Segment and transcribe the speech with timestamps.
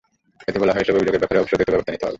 [0.49, 2.09] এতে বলা হয়, এসব অভিযোগের ব্যাপারে অবশ্যই দ্রুত ব্যবস্থা নিতে হবে।